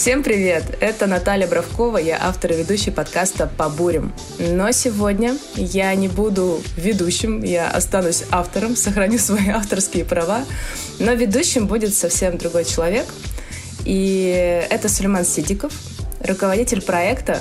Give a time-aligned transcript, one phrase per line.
[0.00, 0.64] Всем привет!
[0.80, 4.14] Это Наталья Бравкова, я автор и ведущий подкаста «Побурим».
[4.38, 10.46] Но сегодня я не буду ведущим, я останусь автором, сохраню свои авторские права,
[11.00, 13.04] но ведущим будет совсем другой человек.
[13.84, 15.70] И это Сулейман Сидиков,
[16.26, 17.38] руководитель проекта,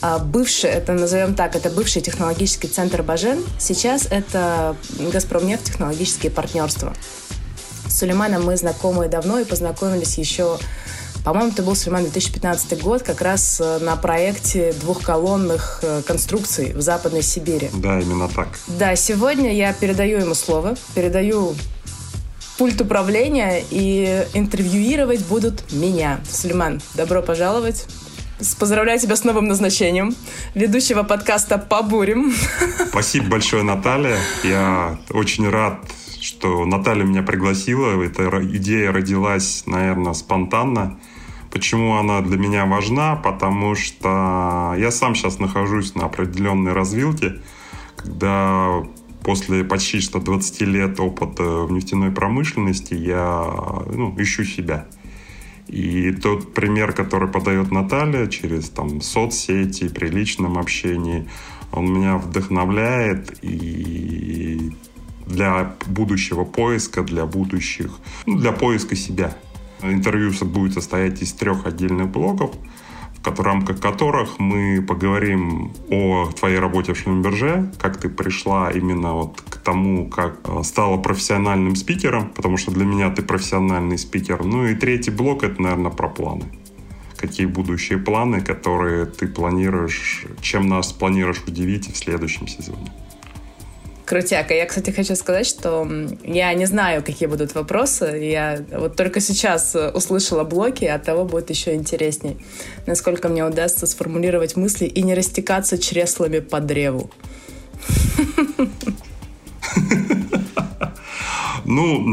[0.00, 3.44] а, бывший, это назовем так, это бывший технологический центр Бажен.
[3.58, 6.94] Сейчас это Газпромнефть технологические партнерства.
[7.88, 10.60] С Сулейманом мы знакомы давно и познакомились еще
[11.32, 16.80] по-моему, это был, Сулейман, 2015 год, как раз э, на проекте двухколонных э, конструкций в
[16.80, 17.70] Западной Сибири.
[17.74, 18.48] Да, именно так.
[18.66, 21.54] Да, сегодня я передаю ему слово, передаю
[22.56, 26.20] пульт управления, и интервьюировать будут меня.
[26.30, 27.86] Сулейман, добро пожаловать.
[28.58, 30.14] Поздравляю тебя с новым назначением
[30.54, 32.32] ведущего подкаста «Побурим».
[32.88, 34.16] Спасибо большое, Наталья.
[34.44, 35.80] Я очень рад,
[36.20, 38.00] что Наталья меня пригласила.
[38.02, 40.98] Эта идея родилась, наверное, спонтанно.
[41.50, 43.16] Почему она для меня важна?
[43.16, 47.40] Потому что я сам сейчас нахожусь на определенной развилке,
[47.96, 48.82] когда
[49.22, 53.44] после почти что 20 лет опыта в нефтяной промышленности я
[53.92, 54.86] ну, ищу себя.
[55.66, 61.28] И тот пример, который подает Наталья через там, соцсети, при личном общении,
[61.72, 64.72] он меня вдохновляет и
[65.26, 69.36] для будущего поиска, для будущих, ну, для поиска себя.
[69.82, 72.50] Интервью будет состоять из трех отдельных блоков,
[73.24, 79.40] в рамках которых мы поговорим о твоей работе в Шлюмберже, как ты пришла именно вот
[79.40, 84.44] к тому, как э, стала профессиональным спикером, потому что для меня ты профессиональный спикер.
[84.44, 86.44] Ну и третий блок— это, наверное, про планы.
[87.16, 92.92] Какие будущие планы, которые ты планируешь, чем нас планируешь удивить в следующем сезоне?
[94.08, 94.50] Крутяк.
[94.50, 95.86] я, кстати, хочу сказать, что
[96.24, 98.06] я не знаю, какие будут вопросы.
[98.22, 102.38] Я вот только сейчас услышала блоки, от того будет еще интересней,
[102.86, 107.10] насколько мне удастся сформулировать мысли и не растекаться чреслами по древу.
[111.66, 112.10] Ну,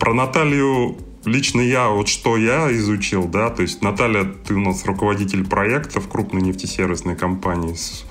[0.00, 4.84] про Наталью лично я, вот что я изучил, да, то есть Наталья, ты у нас
[4.84, 8.04] руководитель проектов крупной нефтесервисной компании с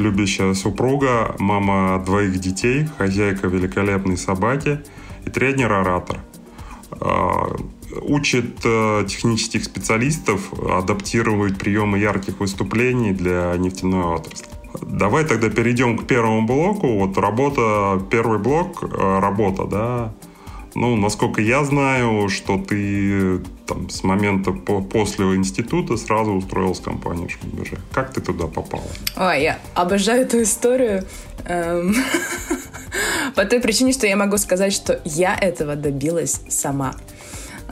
[0.00, 4.80] любящая супруга, мама двоих детей, хозяйка великолепной собаки
[5.24, 6.18] и тренер-оратор.
[6.92, 7.56] А,
[8.02, 14.46] учит э, технических специалистов адаптировать приемы ярких выступлений для нефтяной отрасли.
[14.82, 16.86] Давай тогда перейдем к первому блоку.
[16.98, 20.12] Вот работа, первый блок, э, работа, да,
[20.74, 26.82] ну, насколько я знаю, что ты там с момента по после института сразу устроилась в
[26.82, 27.78] компанию Шмидберже.
[27.92, 28.84] Как ты туда попала?
[29.16, 31.04] Ой, я обожаю эту историю.
[31.44, 31.94] Эм,
[33.34, 36.94] по той причине, что я могу сказать, что я этого добилась сама.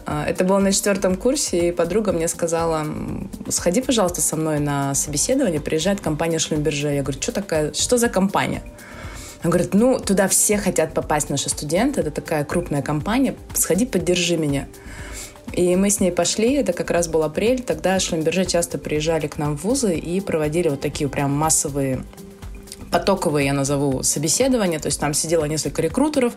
[0.06, 2.86] А, это было на четвертом курсе, и подруга мне сказала,
[3.48, 6.88] сходи, пожалуйста, со мной на собеседование, приезжает компания Шлюмберже.
[6.88, 8.62] Я говорю, что такая, что за компания?
[9.42, 14.36] Она говорит, ну, туда все хотят попасть, наши студенты, это такая крупная компания, сходи, поддержи
[14.36, 14.66] меня.
[15.52, 19.38] И мы с ней пошли, это как раз был апрель, тогда Шлемберже часто приезжали к
[19.38, 22.04] нам в вузы и проводили вот такие прям массовые
[22.90, 26.34] потоковые, я назову, собеседования, то есть там сидело несколько рекрутеров,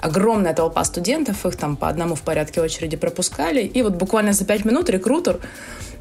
[0.00, 4.44] огромная толпа студентов, их там по одному в порядке очереди пропускали, и вот буквально за
[4.44, 5.40] пять минут рекрутер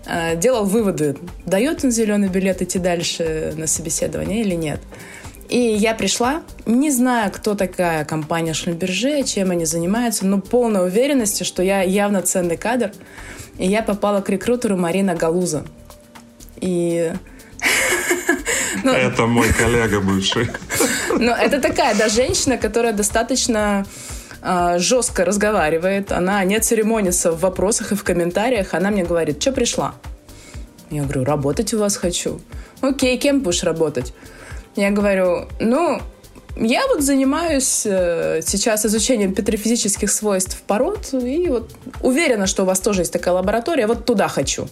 [0.05, 4.79] э, делал выводы, дает он зеленый билет идти дальше на собеседование или нет.
[5.53, 11.43] И я пришла, не знаю, кто такая компания Шлюмберже, чем они занимаются, но полной уверенности,
[11.43, 12.91] что я явно ценный кадр.
[13.59, 15.63] И я попала к рекрутеру Марина Галуза.
[16.59, 17.13] И...
[18.83, 20.49] ну, это мой коллега бывший.
[21.19, 23.85] Ну, это такая, да, женщина, которая достаточно
[24.41, 26.11] э, жестко разговаривает.
[26.11, 28.73] Она не церемонится в вопросах и в комментариях.
[28.73, 29.93] Она мне говорит, что пришла?
[30.89, 32.41] Я говорю, работать у вас хочу.
[32.81, 34.15] Окей, кем будешь работать?
[34.75, 36.01] Я говорю, ну,
[36.56, 41.71] я вот занимаюсь э, сейчас изучением петрофизических свойств пород, и вот
[42.01, 44.68] уверена, что у вас тоже есть такая лаборатория, вот туда хочу.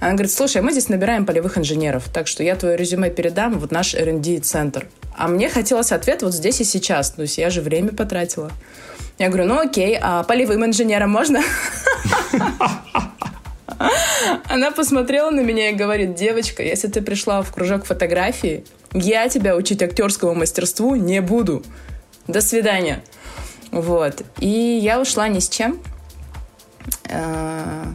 [0.00, 3.72] Она говорит, слушай, мы здесь набираем полевых инженеров, так что я твое резюме передам вот
[3.72, 4.86] наш R&D-центр.
[5.16, 8.52] А мне хотелось ответ вот здесь и сейчас, то есть я же время потратила.
[9.18, 11.42] Я говорю, ну окей, а полевым инженерам можно?
[14.48, 19.56] Она посмотрела на меня и говорит, девочка, если ты пришла в кружок фотографии, я тебя
[19.56, 21.62] учить актерскому мастерству не буду.
[22.26, 23.02] До свидания.
[23.70, 24.22] Вот.
[24.38, 25.80] И я ушла ни с чем.
[27.10, 27.92] А,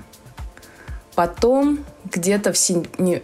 [1.15, 3.23] потом где-то в сентябре...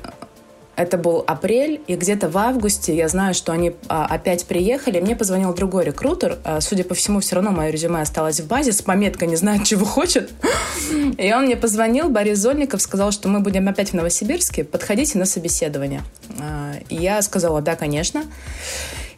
[0.80, 5.02] Это был апрель, и где-то в августе я знаю, что они а, опять приехали.
[5.02, 6.38] Мне позвонил другой рекрутер.
[6.46, 9.64] А, судя по всему, все равно мое резюме осталось в базе с пометкой «Не знает,
[9.66, 10.32] чего хочет».
[11.18, 15.26] И он мне позвонил, Борис Зольников, сказал, что мы будем опять в Новосибирске, подходите на
[15.26, 16.02] собеседование.
[16.40, 18.24] А, я сказала «Да, конечно».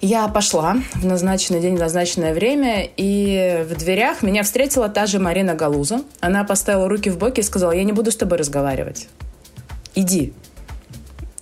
[0.01, 5.19] Я пошла в назначенный день, в назначенное время, и в дверях меня встретила та же
[5.19, 6.01] Марина Галуза.
[6.21, 9.07] Она поставила руки в боки и сказала, я не буду с тобой разговаривать.
[9.93, 10.33] Иди.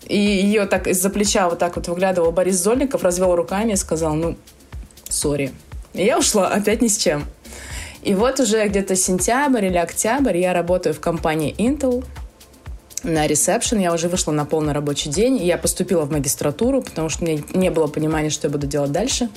[0.09, 4.15] И ее так из-за плеча вот так вот выглядывал Борис Зольников, развел руками и сказал,
[4.15, 4.35] ну,
[5.07, 5.51] сори.
[5.94, 7.25] И я ушла опять ни с чем.
[8.01, 12.03] И вот уже где-то сентябрь или октябрь я работаю в компании Intel
[13.03, 13.77] на ресепшн.
[13.77, 15.38] Я уже вышла на полный рабочий день.
[15.38, 19.29] Я поступила в магистратуру, потому что меня не было понимания, что я буду делать дальше.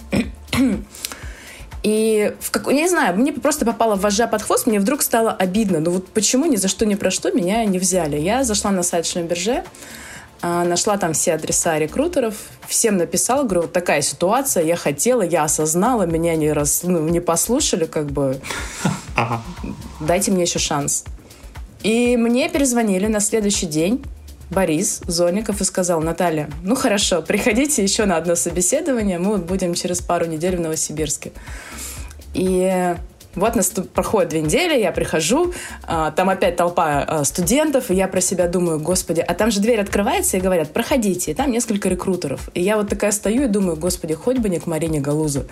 [1.83, 2.69] И в как...
[2.69, 5.81] я не знаю, мне просто попало вожжа под хвост, мне вдруг стало обидно.
[5.81, 8.17] Ну вот почему ни за что ни про что меня не взяли?
[8.19, 9.65] Я зашла на сайт Шлемберже, а,
[10.43, 12.35] нашла там все адреса рекрутеров,
[12.67, 17.21] всем написала, говорю, вот такая ситуация, я хотела, я осознала, меня не, раз, ну, не
[17.21, 18.41] послушали, как бы,
[20.01, 21.05] дайте мне еще шанс.
[21.83, 24.05] И мне перезвонили на следующий день
[24.51, 30.01] Борис Зольников и сказал, Наталья, ну хорошо, приходите еще на одно собеседование, мы будем через
[30.01, 31.33] пару недель в Новосибирске.
[32.35, 32.97] И
[33.35, 35.53] вот нас проходит две недели, я прихожу,
[35.85, 39.61] а, там опять толпа а, студентов, и я про себя думаю, господи, а там же
[39.61, 42.51] дверь открывается и говорят, проходите, и там несколько рекрутеров.
[42.55, 45.45] И я вот такая стою и думаю, господи, хоть бы не к Марине Галузу.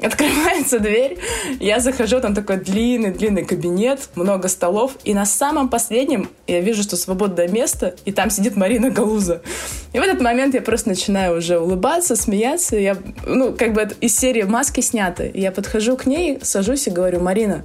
[0.00, 1.18] Открывается дверь,
[1.58, 6.96] я захожу, там такой длинный-длинный кабинет, много столов, и на самом последнем я вижу, что
[6.96, 9.42] свободное место, и там сидит Марина Галуза.
[9.92, 12.96] И в этот момент я просто начинаю уже улыбаться, смеяться, я,
[13.26, 15.30] ну, как бы из серии маски сняты.
[15.34, 17.64] Я подхожу к ней, сажусь и говорю, говорю, Марина,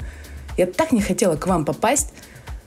[0.58, 2.10] я так не хотела к вам попасть.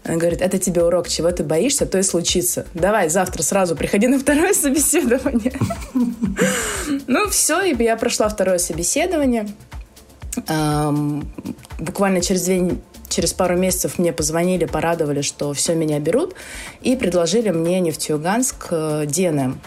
[0.04, 2.66] Она говорит, это тебе урок, чего ты боишься, то и случится.
[2.75, 5.52] Давай завтра сразу приходи на второе собеседование.
[7.06, 9.48] Ну, все, и я прошла второе собеседование.
[11.78, 12.76] Буквально через две
[13.08, 16.34] через пару месяцев мне позвонили, порадовали, что все, меня берут,
[16.82, 19.60] и предложили мне нефтеюганск ДНМ.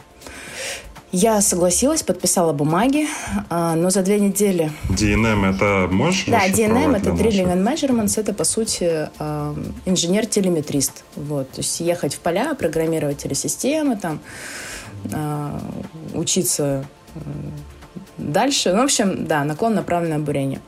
[1.19, 3.07] Я согласилась, подписала бумаги,
[3.49, 4.71] а, но за две недели...
[4.89, 9.55] DNM это можешь Да, DNM это Drilling and Measurements, это по сути а,
[9.87, 11.05] инженер-телеметрист.
[11.15, 14.19] Вот, то есть ехать в поля, программировать телесистемы, там,
[15.11, 15.59] а,
[16.13, 16.85] учиться
[18.19, 18.73] дальше.
[18.73, 20.61] Ну, в общем, да, наклон направленное бурение.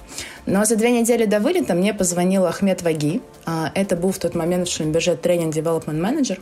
[0.48, 3.22] Но за две недели до вылета мне позвонил Ахмед Ваги.
[3.76, 6.40] Это был в тот момент в Шлемберже тренинг-девелопмент менеджер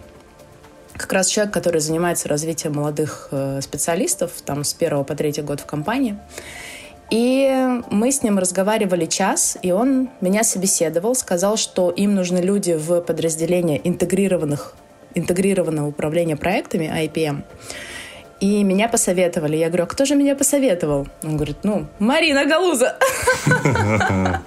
[0.98, 5.62] как раз человек, который занимается развитием молодых э, специалистов, там с первого по третий год
[5.62, 6.18] в компании.
[7.10, 12.74] И мы с ним разговаривали час, и он меня собеседовал, сказал, что им нужны люди
[12.74, 14.76] в подразделении интегрированных,
[15.16, 17.44] интегрированного управления проектами IPM.
[18.40, 19.56] И меня посоветовали.
[19.56, 21.08] Я говорю, а кто же меня посоветовал?
[21.24, 22.98] Он говорит, ну, Марина Галуза.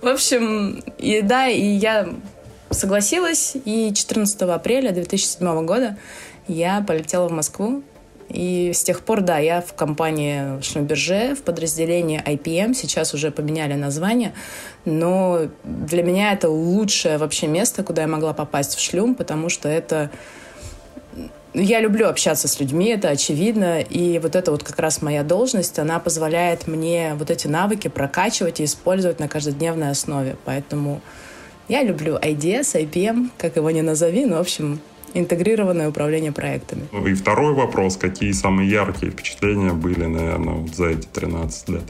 [0.00, 2.08] В общем, и да, и я
[2.70, 5.96] согласилась, и 14 апреля 2007 года
[6.48, 7.82] я полетела в Москву.
[8.28, 13.74] И с тех пор, да, я в компании Шлюмберже, в подразделении IPM, сейчас уже поменяли
[13.74, 14.34] название,
[14.84, 19.68] но для меня это лучшее вообще место, куда я могла попасть в шлюм, потому что
[19.68, 20.12] это
[21.54, 25.80] я люблю общаться с людьми, это очевидно, и вот это вот как раз моя должность,
[25.80, 31.00] она позволяет мне вот эти навыки прокачивать и использовать на каждодневной основе, поэтому
[31.70, 34.80] я люблю IDS, IPM, как его ни назови, но, в общем,
[35.14, 36.82] интегрированное управление проектами.
[36.90, 41.84] Ну и второй вопрос, какие самые яркие впечатления были, наверное, вот за эти 13 лет?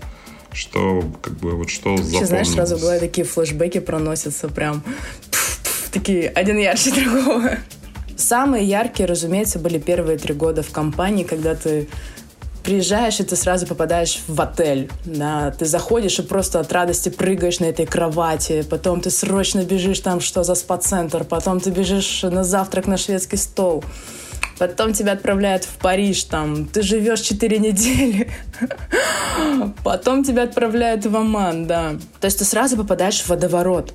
[0.53, 4.83] Что, как бы, вот что Сейчас, знаешь, сразу в голове такие флешбеки проносятся прям
[5.93, 7.59] такие, один ярче другого.
[8.17, 11.89] Самые яркие, разумеется, были первые три года в компании, когда ты
[12.63, 14.91] приезжаешь, и ты сразу попадаешь в отель.
[15.05, 15.51] Да?
[15.53, 18.65] Ты заходишь и просто от радости прыгаешь на этой кровати.
[18.69, 21.25] Потом ты срочно бежишь там, что за спа-центр.
[21.25, 23.85] Потом ты бежишь на завтрак на шведский стол.
[24.59, 28.31] Потом тебя отправляют в Париж, там, ты живешь 4 недели.
[29.85, 31.95] Потом тебя отправляют в Оман, да.
[32.21, 33.95] То есть ты сразу попадаешь в водоворот.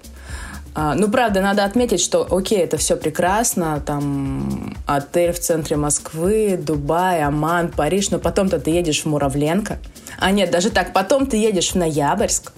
[0.78, 6.60] А, ну, правда, надо отметить, что, окей, это все прекрасно, там, отель в центре Москвы,
[6.62, 9.78] Дубай, Оман, Париж, но потом-то ты едешь в Муравленко.
[10.20, 12.52] А нет, даже так, потом ты едешь в Ноябрьск,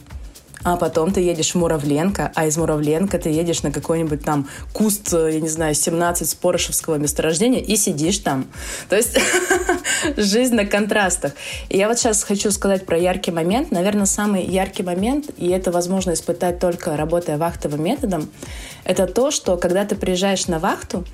[0.63, 5.11] а потом ты едешь в Муравленко, а из Муравленко ты едешь на какой-нибудь там куст,
[5.13, 8.47] я не знаю, 17 спорошевского месторождения и сидишь там.
[8.89, 9.17] То есть
[10.17, 11.33] жизнь на контрастах.
[11.69, 13.71] И я вот сейчас хочу сказать про яркий момент.
[13.71, 18.29] Наверное, самый яркий момент, и это возможно испытать только работая вахтовым методом,
[18.83, 21.05] это то, что когда ты приезжаешь на вахту,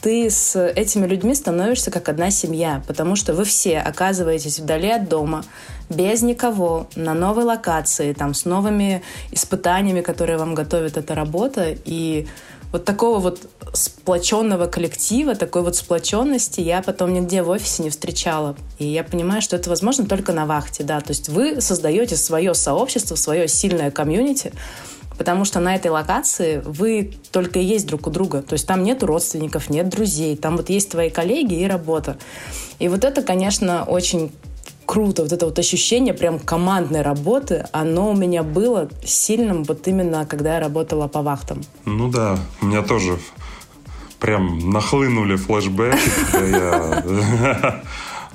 [0.00, 5.08] ты с этими людьми становишься как одна семья, потому что вы все оказываетесь вдали от
[5.08, 5.44] дома,
[5.88, 9.02] без никого, на новой локации, там, с новыми
[9.32, 11.76] испытаниями, которые вам готовит эта работа.
[11.84, 12.26] И
[12.72, 13.40] вот такого вот
[13.72, 18.56] сплоченного коллектива, такой вот сплоченности я потом нигде в офисе не встречала.
[18.78, 21.00] И я понимаю, что это возможно только на вахте, да.
[21.00, 24.52] То есть вы создаете свое сообщество, свое сильное комьюнити,
[25.16, 28.42] потому что на этой локации вы только и есть друг у друга.
[28.42, 32.18] То есть там нет родственников, нет друзей, там вот есть твои коллеги и работа.
[32.78, 34.32] И вот это, конечно, очень
[34.86, 35.22] круто.
[35.22, 40.54] Вот это вот ощущение прям командной работы, оно у меня было сильным вот именно, когда
[40.54, 41.62] я работала по вахтам.
[41.84, 43.18] Ну да, у меня тоже
[44.20, 47.82] прям нахлынули флешбеки, я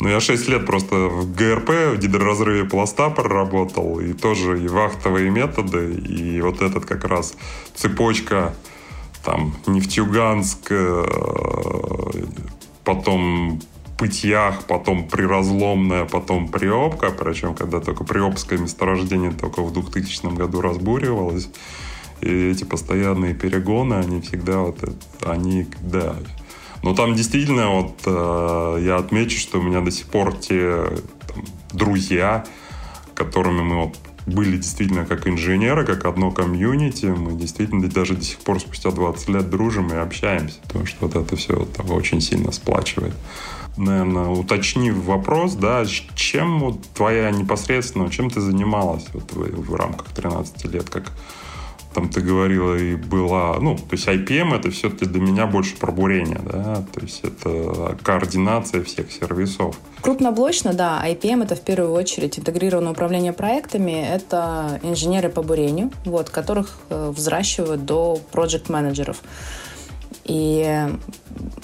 [0.02, 5.30] Ну, я 6 лет просто в ГРП, в гидроразрыве пласта проработал, и тоже и вахтовые
[5.30, 7.36] методы, и вот этот как раз
[7.76, 8.52] цепочка
[9.24, 11.06] там Нефтьюганск, э,
[12.84, 13.62] потом
[14.02, 21.48] Пытьях, потом Приразломная, потом Приобка, причем когда только Приобское месторождение только в 2000 году разбуривалось,
[22.22, 24.80] и эти постоянные перегоны, они всегда вот,
[25.24, 26.16] они, да,
[26.82, 30.84] но там действительно вот э, я отмечу, что у меня до сих пор те
[31.28, 32.44] там, друзья,
[33.14, 37.06] которыми мы вот были действительно как инженеры, как одно комьюнити.
[37.06, 40.60] Мы действительно даже до сих пор спустя 20 лет дружим и общаемся.
[40.64, 43.14] Потому что вот это все вот, очень сильно сплачивает.
[43.78, 45.86] Наверное, уточнив вопрос, да,
[46.16, 51.12] чем вот твоя непосредственно, чем ты занималась вот в, в рамках 13 лет, как
[51.94, 56.40] там ты говорила и была, ну, то есть IPM это все-таки для меня больше пробурение,
[56.44, 59.76] да, то есть это координация всех сервисов.
[60.02, 66.30] Крупноблочно, да, IPM это в первую очередь интегрированное управление проектами, это инженеры по бурению, вот,
[66.30, 69.18] которых э, взращивают до проект-менеджеров.
[70.32, 70.88] И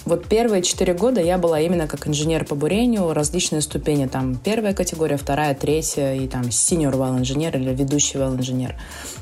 [0.03, 4.73] вот первые четыре года я была именно как инженер по бурению, различные ступени, там первая
[4.73, 8.75] категория, вторая, третья, и там senior well инженер или ведущий well инженер.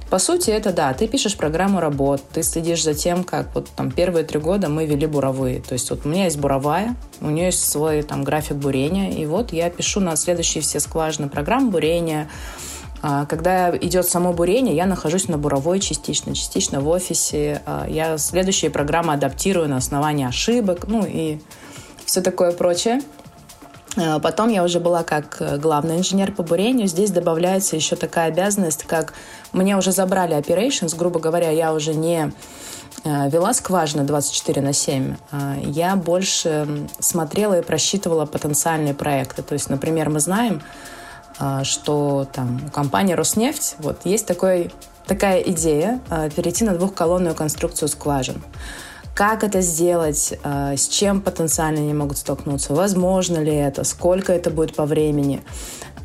[0.09, 3.91] По сути, это да, ты пишешь программу работ, ты следишь за тем, как вот там
[3.91, 5.61] первые три года мы вели буровые.
[5.61, 9.27] То есть вот у меня есть буровая, у нее есть свой там график бурения, и
[9.27, 12.29] вот я пишу на следующие все скважины программ бурения,
[13.01, 17.61] когда идет само бурение, я нахожусь на буровой частично, частично в офисе.
[17.65, 21.39] А, я следующие программы адаптирую на основании ошибок, ну и
[22.05, 23.01] все такое прочее.
[23.97, 26.87] А, потом я уже была как э, главный инженер по бурению.
[26.87, 29.13] Здесь добавляется еще такая обязанность, как
[29.53, 32.31] мне уже забрали operations, грубо говоря, я уже не
[33.03, 35.15] э, вела скважины 24 на 7.
[35.63, 39.43] Я больше смотрела и просчитывала потенциальные проекты.
[39.43, 40.94] То есть, например, мы знаем, а,
[41.63, 44.71] что там у компании Роснефть вот есть такой,
[45.05, 48.41] такая идея а, перейти на двухколонную конструкцию скважин.
[49.13, 54.49] Как это сделать, а, с чем потенциально они могут столкнуться, возможно ли это, сколько это
[54.49, 55.43] будет по времени.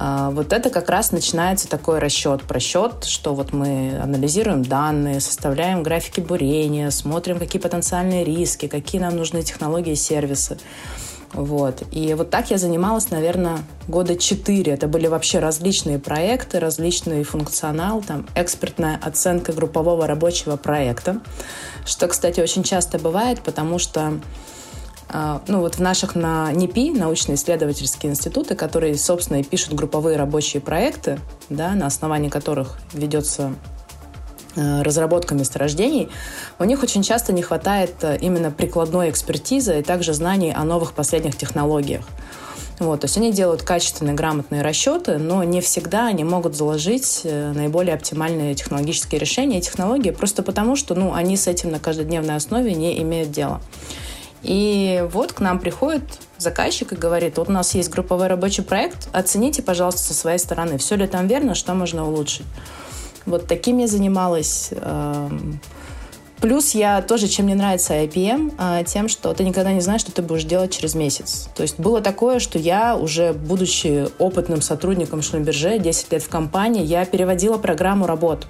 [0.03, 6.21] Вот это как раз начинается такой расчет, просчет, что вот мы анализируем данные, составляем графики
[6.21, 10.57] бурения, смотрим, какие потенциальные риски, какие нам нужны технологии и сервисы.
[11.33, 11.83] Вот.
[11.93, 14.73] И вот так я занималась, наверное, года четыре.
[14.73, 21.21] Это были вообще различные проекты, различный функционал, там, экспертная оценка группового рабочего проекта,
[21.87, 24.21] что, кстати, очень часто бывает, потому что
[25.13, 30.61] а, ну вот в наших на НИПИ, научно-исследовательские институты, которые, собственно, и пишут групповые рабочие
[30.61, 31.19] проекты,
[31.49, 33.55] да, на основании которых ведется
[34.57, 36.09] разработка месторождений,
[36.59, 40.93] у них очень часто не хватает э, именно прикладной экспертизы и также знаний о новых
[40.93, 42.05] последних технологиях.
[42.81, 47.53] Вот, то есть они делают качественные, грамотные расчеты, но не всегда они могут заложить э,
[47.53, 52.37] наиболее оптимальные технологические решения и технологии, просто потому что ну, они с этим на каждодневной
[52.37, 53.61] основе не имеют дела.
[54.43, 56.03] И вот к нам приходит
[56.39, 60.79] заказчик и говорит, вот у нас есть групповой рабочий проект, оцените, пожалуйста, со своей стороны,
[60.79, 62.47] все ли там верно, что можно улучшить.
[63.27, 64.71] Вот таким я занималась.
[64.73, 65.61] Эм,
[66.41, 70.13] плюс я тоже, чем мне нравится IPM, э, тем, что ты никогда не знаешь, что
[70.13, 71.49] ты будешь делать через месяц.
[71.55, 76.85] То есть было такое, что я уже, будучи опытным сотрудником Шлюмберже, 10 лет в компании,
[76.85, 78.47] я переводила программу работ.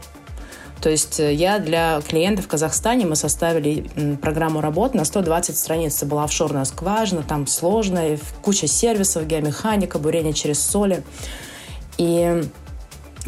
[0.81, 5.97] То есть э, я для клиентов в Казахстане мы составили программу работ на 120 страниц.
[5.97, 11.03] Это была офшорная скважина, там сложная, куча сервисов, геомеханика, бурение через соли.
[11.99, 12.43] И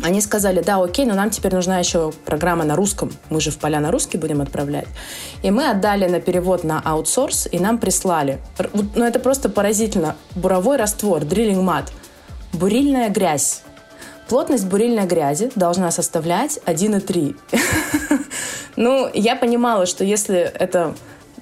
[0.02, 3.12] они сказали, да, окей, но нам теперь нужна еще программа на русском.
[3.28, 4.86] Мы же в поля на русский будем отправлять.
[5.42, 8.40] И мы отдали на перевод на аутсорс, и нам прислали.
[8.94, 10.16] Ну, это просто поразительно.
[10.34, 11.92] Буровой раствор, дриллинг мат,
[12.52, 13.62] бурильная грязь.
[14.28, 17.36] Плотность бурильной грязи должна составлять 1,3.
[18.74, 20.94] Ну, я понимала, что если это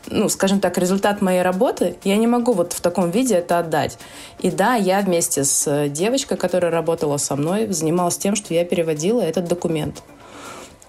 [0.07, 3.99] ну, скажем так, результат моей работы, я не могу вот в таком виде это отдать.
[4.39, 9.21] И да, я вместе с девочкой, которая работала со мной, занималась тем, что я переводила
[9.21, 10.03] этот документ.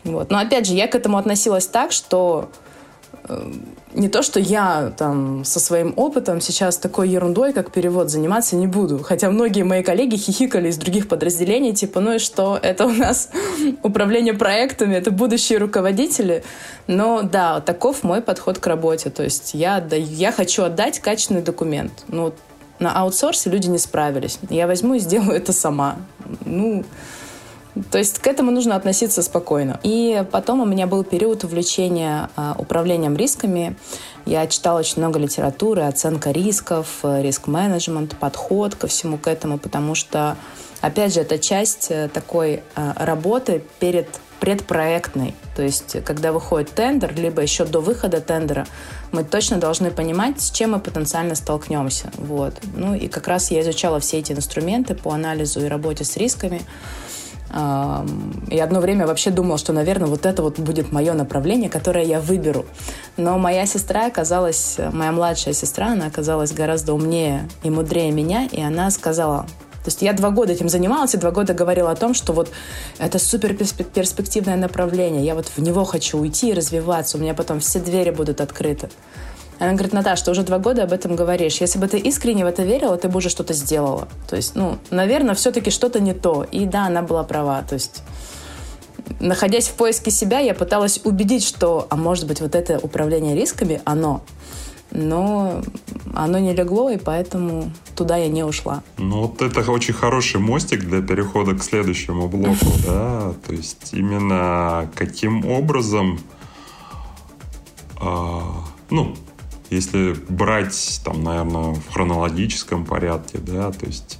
[0.03, 0.31] Вот.
[0.31, 2.70] Но опять же, я к этому относилась так, что э,
[3.93, 8.67] не то, что я там со своим опытом сейчас такой ерундой, как перевод, заниматься не
[8.67, 8.99] буду.
[8.99, 13.29] Хотя многие мои коллеги хихикали из других подразделений, типа, ну и что, это у нас
[13.83, 16.43] управление проектами, это будущие руководители.
[16.87, 19.09] Но да, таков мой подход к работе.
[19.09, 22.05] То есть я, я хочу отдать качественный документ.
[22.07, 22.33] Ну,
[22.79, 24.39] на аутсорсе люди не справились.
[24.49, 25.97] Я возьму и сделаю это сама.
[26.45, 26.83] Ну,
[27.89, 29.79] то есть к этому нужно относиться спокойно.
[29.83, 33.75] И потом у меня был период увлечения а, управлением рисками.
[34.25, 40.35] Я читала очень много литературы, оценка рисков, риск-менеджмент, подход ко всему к этому, потому что,
[40.81, 44.07] опять же, это часть э, такой а, работы перед
[44.41, 45.35] предпроектной.
[45.55, 48.65] То есть, когда выходит тендер, либо еще до выхода тендера,
[49.11, 52.09] мы точно должны понимать, с чем мы потенциально столкнемся.
[52.17, 52.55] Вот.
[52.75, 56.63] Ну и как раз я изучала все эти инструменты по анализу и работе с рисками.
[58.49, 62.21] И одно время вообще думала, что, наверное, вот это вот будет мое направление, которое я
[62.21, 62.65] выберу.
[63.17, 68.61] Но моя сестра оказалась, моя младшая сестра, она оказалась гораздо умнее и мудрее меня, и
[68.61, 69.45] она сказала,
[69.83, 72.51] то есть я два года этим занималась, и два года говорила о том, что вот
[72.99, 77.59] это супер перспективное направление, я вот в него хочу уйти и развиваться, у меня потом
[77.59, 78.89] все двери будут открыты.
[79.61, 81.61] Она говорит, Наташа, ты уже два года об этом говоришь.
[81.61, 84.07] Если бы ты искренне в это верила, ты бы уже что-то сделала.
[84.27, 86.43] То есть, ну, наверное, все-таки что-то не то.
[86.51, 87.61] И да, она была права.
[87.61, 88.01] То есть
[89.19, 93.83] находясь в поиске себя, я пыталась убедить, что, а может быть, вот это управление рисками,
[93.85, 94.23] оно.
[94.89, 95.61] Но
[96.15, 98.81] оно не легло, и поэтому туда я не ушла.
[98.97, 103.33] Ну, вот это очень хороший мостик для перехода к следующему блоку, да?
[103.45, 106.19] То есть именно каким образом,
[107.99, 108.41] а,
[108.89, 109.15] ну,
[109.71, 114.19] если брать, там, наверное, в хронологическом порядке, да, то есть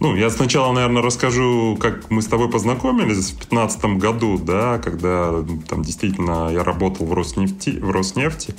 [0.00, 5.42] ну, я сначала, наверное, расскажу, как мы с тобой познакомились в 2015 году, да, когда
[5.68, 8.54] там действительно я работал в Роснефти, в Роснефти,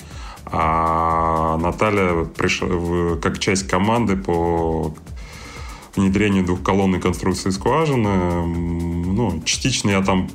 [0.46, 4.96] а Наталья пришла как часть команды по
[5.96, 8.46] внедрению двухколонной конструкции скважины.
[8.46, 10.30] Ну, частично я там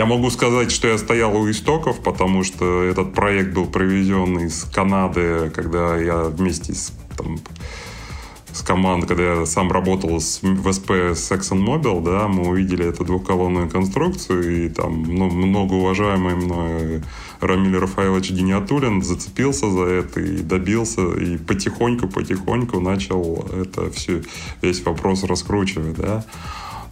[0.00, 4.64] я могу сказать, что я стоял у истоков, потому что этот проект был проведен из
[4.64, 7.38] Канады, когда я вместе с, там,
[8.50, 13.04] с командой, когда я сам работал с, в СП с ExxonMobil, да, мы увидели эту
[13.04, 17.02] двухколонную конструкцию, и там ну, многоуважаемый мной
[17.42, 24.22] Рамиль Рафаилович Гениатулин зацепился за это и добился, и потихоньку-потихоньку начал это все,
[24.62, 26.24] весь вопрос раскручивать, да.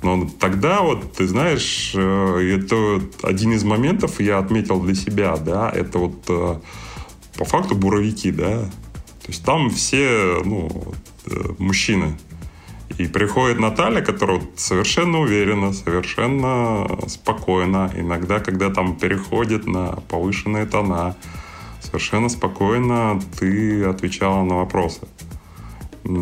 [0.03, 5.71] Но тогда вот, ты знаешь, э, это один из моментов я отметил для себя, да,
[5.71, 6.61] это вот э,
[7.37, 8.61] по факту буровики, да.
[9.23, 10.95] То есть там все, ну,
[11.27, 12.17] э, мужчины.
[12.97, 17.93] И приходит Наталья, которая совершенно уверена, совершенно спокойно.
[17.95, 21.17] Иногда, когда там переходит на повышенные тона,
[21.81, 25.01] совершенно спокойно ты отвечала на вопросы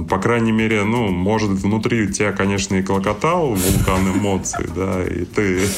[0.09, 5.25] по крайней мере, ну, может, внутри у тебя, конечно, и клокотал вулкан эмоций, да, и
[5.25, 5.69] ты...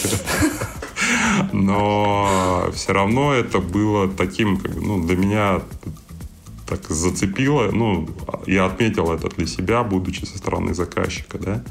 [1.53, 5.61] Но все равно это было таким, ну, для меня
[6.67, 8.09] так зацепило, ну,
[8.47, 11.65] я отметил это для себя, будучи со стороны заказчика, да.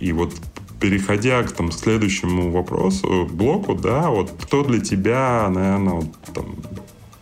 [0.00, 0.34] И вот
[0.80, 6.56] переходя к там, следующему вопросу, блоку, да, вот кто для тебя, наверное, вот, там,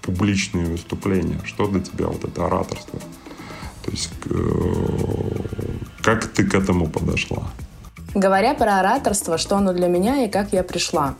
[0.03, 2.99] публичные выступления, что для тебя вот это ораторство?
[3.85, 4.35] То есть э,
[6.03, 7.45] как ты к этому подошла?
[8.15, 11.17] Говоря про ораторство, что оно для меня и как я пришла.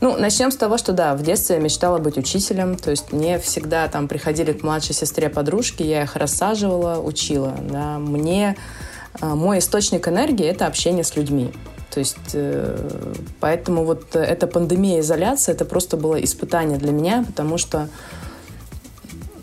[0.00, 3.38] Ну, начнем с того, что да, в детстве я мечтала быть учителем, то есть мне
[3.38, 7.54] всегда там приходили к младшей сестре подружки, я их рассаживала, учила.
[7.62, 7.98] Да.
[7.98, 8.56] Мне
[9.20, 11.52] э, мой источник энергии– это общение с людьми.
[11.90, 17.56] То есть, э, поэтому вот эта пандемия изоляция, это просто было испытание для меня, потому
[17.56, 17.88] что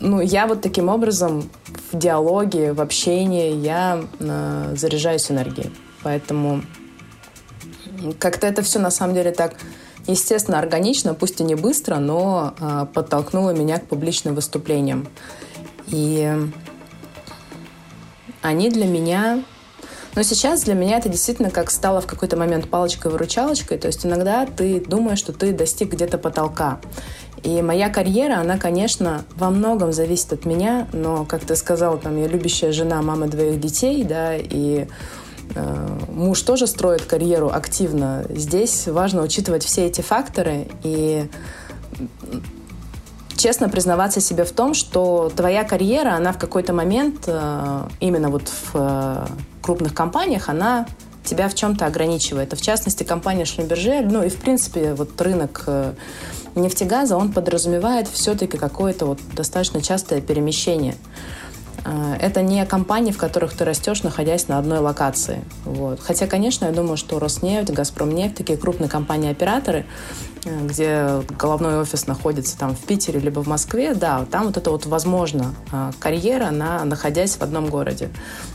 [0.04, 1.50] ну, я вот таким образом
[1.90, 5.72] в диалоге, в общении я э, заряжаюсь энергией.
[6.02, 6.62] Поэтому
[8.18, 9.54] как-то это все на самом деле так
[10.06, 15.08] естественно, органично, пусть и не быстро, но э, подтолкнуло меня к публичным выступлениям.
[15.86, 16.30] И
[18.42, 19.42] они для меня...
[20.14, 23.78] Но сейчас для меня это действительно как стало в какой-то момент палочкой-выручалочкой.
[23.78, 26.78] То есть иногда ты думаешь, что ты достиг где-то потолка.
[27.44, 32.18] И моя карьера, она, конечно, во многом зависит от меня, но, как ты сказал, там,
[32.18, 34.86] я любящая жена, мама двоих детей, да, и
[35.54, 38.24] э, муж тоже строит карьеру активно.
[38.30, 41.28] Здесь важно учитывать все эти факторы и
[43.36, 48.48] честно признаваться себе в том, что твоя карьера, она в какой-то момент, э, именно вот
[48.48, 49.26] в э,
[49.60, 50.86] крупных компаниях, она
[51.24, 52.54] тебя в чем-то ограничивает.
[52.54, 55.92] А в частности, компания Шлюмберже, ну и в принципе вот рынок э,
[56.54, 60.94] нефтегаза, он подразумевает все-таки какое-то вот достаточно частое перемещение.
[61.84, 65.44] Э, это не компании, в которых ты растешь, находясь на одной локации.
[65.64, 66.00] Вот.
[66.00, 69.84] Хотя, конечно, я думаю, что Роснефть, Газпромнефть, такие крупные компании-операторы,
[70.44, 74.70] э, где головной офис находится там в Питере либо в Москве, да, там вот это
[74.70, 75.54] вот возможно
[75.98, 78.10] карьера, на, находясь в одном городе.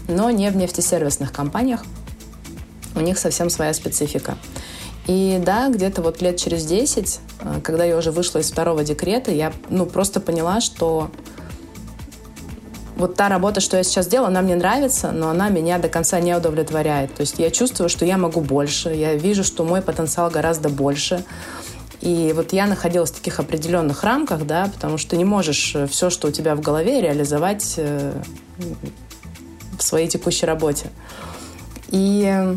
[0.07, 1.83] Но не в нефтесервисных компаниях,
[2.95, 4.37] у них совсем своя специфика.
[5.07, 9.31] И да, где-то вот лет через 10, э, когда я уже вышла из второго декрета,
[9.31, 11.09] я ну, просто поняла, что
[12.99, 16.19] вот та работа, что я сейчас делаю, она мне нравится, но она меня до конца
[16.19, 17.15] не удовлетворяет.
[17.15, 21.23] То есть я чувствую, что я могу больше, я вижу, что мой потенциал гораздо больше.
[22.01, 26.09] И вот я находилась в таких определенных рамках, да, потому что не можешь э, все,
[26.09, 28.13] что у тебя в голове, реализовать э,
[29.77, 30.87] в своей текущей работе.
[31.89, 32.55] И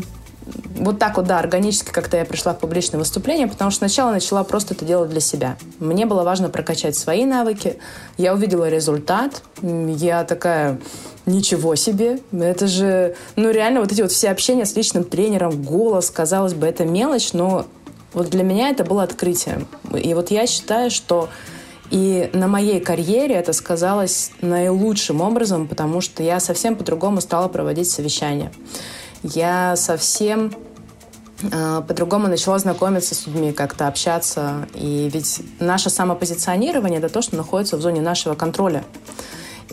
[0.77, 4.43] вот так вот, да, органически как-то я пришла в публичное выступление, потому что сначала начала
[4.43, 5.57] просто это делать для себя.
[5.79, 7.77] Мне было важно прокачать свои навыки.
[8.17, 9.43] Я увидела результат.
[9.61, 10.79] Я такая,
[11.25, 16.09] ничего себе, это же, ну реально вот эти вот все общения с личным тренером, голос,
[16.09, 17.65] казалось бы, это мелочь, но
[18.13, 19.67] вот для меня это было открытием.
[19.93, 21.29] И вот я считаю, что
[21.91, 27.89] и на моей карьере это сказалось наилучшим образом, потому что я совсем по-другому стала проводить
[27.89, 28.51] совещания
[29.23, 30.53] я совсем
[31.41, 34.67] э, по-другому начала знакомиться с людьми, как-то общаться.
[34.75, 38.83] И ведь наше самопозиционирование— это то, что находится в зоне нашего контроля.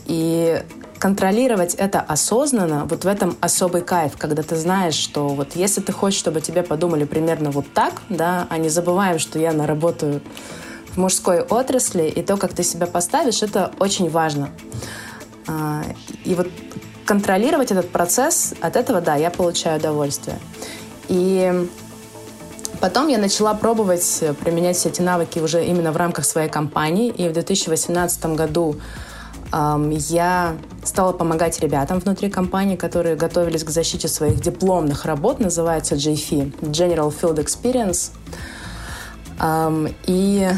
[0.07, 0.63] И
[0.99, 5.93] контролировать это осознанно, вот в этом особый кайф, когда ты знаешь, что вот если ты
[5.93, 10.21] хочешь, чтобы тебе подумали примерно вот так, да, а не забываем, что я на работаю
[10.93, 14.51] в мужской отрасли, и то, как ты себя поставишь, это очень важно.
[15.47, 15.83] А,
[16.25, 16.49] и вот
[17.11, 20.39] контролировать этот процесс, от этого, да, я получаю удовольствие.
[21.09, 21.69] И
[22.81, 27.11] Потом я начала пробовать применять все эти навыки уже именно в рамках своей компании.
[27.11, 28.77] И в 2018 году
[29.53, 35.97] эм, я стала помогать ребятам внутри компании, которые готовились к защите своих дипломных работ, называется
[35.97, 38.13] JFE, General Field Experience.
[39.41, 40.49] Эм, и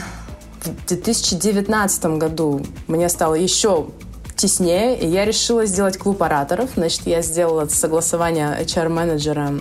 [0.60, 3.88] в 2019 году мне стало еще
[4.36, 6.70] теснее, и я решила сделать клуб ораторов.
[6.76, 9.60] Значит, я сделала согласование HR-менеджера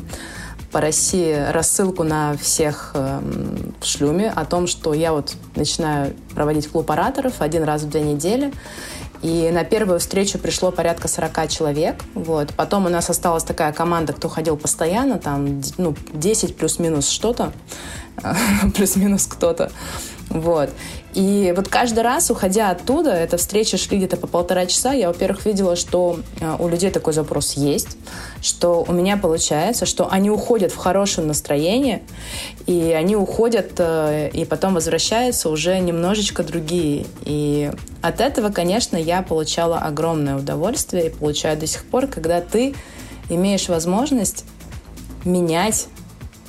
[0.71, 3.19] по России рассылку на всех э,
[3.79, 8.01] в шлюме о том, что я вот начинаю проводить клуб ораторов один раз в две
[8.01, 8.53] недели.
[9.21, 12.01] И на первую встречу пришло порядка 40 человек.
[12.15, 12.53] Вот.
[12.55, 17.51] Потом у нас осталась такая команда, кто ходил постоянно, там ну, 10 плюс-минус что-то,
[18.75, 19.71] плюс-минус кто-то.
[20.31, 20.69] Вот.
[21.13, 25.45] И вот каждый раз, уходя оттуда, эта встреча шли где-то по полтора часа, я, во-первых,
[25.45, 27.97] видела, что э, у людей такой запрос есть,
[28.41, 32.01] что у меня получается, что они уходят в хорошем настроении,
[32.65, 37.05] и они уходят э, и потом возвращаются уже немножечко другие.
[37.25, 37.69] И
[38.01, 42.73] от этого, конечно, я получала огромное удовольствие и получаю до сих пор, когда ты
[43.29, 44.45] имеешь возможность
[45.25, 45.87] менять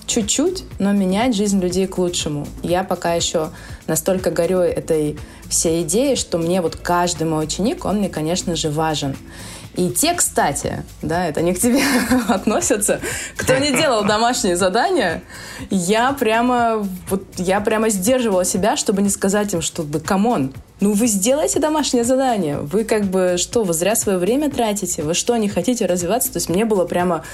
[0.07, 2.47] чуть-чуть, но менять жизнь людей к лучшему.
[2.63, 3.51] Я пока еще
[3.87, 8.71] настолько горю этой всей идеей, что мне вот каждый мой ученик, он мне, конечно же,
[8.71, 9.17] важен.
[9.75, 11.83] И те, кстати, да, это не к тебе
[12.29, 13.01] относятся,
[13.37, 15.23] кто не делал домашние задания,
[15.71, 20.53] я прямо, вот, я прямо сдерживала себя, чтобы не сказать им, что, да, come on,
[20.81, 25.15] ну вы сделайте домашнее задание, вы как бы, что, вы зря свое время тратите, вы
[25.15, 26.33] что, не хотите развиваться?
[26.33, 27.25] То есть мне было прямо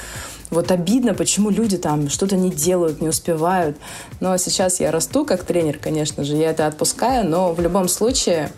[0.51, 3.77] вот обидно, почему люди там что-то не делают, не успевают.
[4.21, 8.51] Но сейчас я расту как тренер, конечно же, я это отпускаю, но в любом случае,